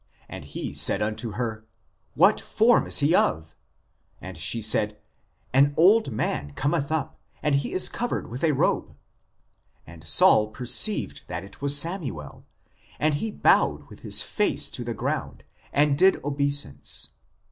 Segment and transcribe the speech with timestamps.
[0.27, 1.63] And he said unto her,
[2.15, 3.55] What form is he of?
[4.19, 4.97] And she said,
[5.53, 8.95] An old man cometh up; and he is covered with a robe.
[9.85, 12.47] And Saul perceived that it was Samuel,
[12.99, 17.09] and he bowed with his face to the ground, and did obeisance.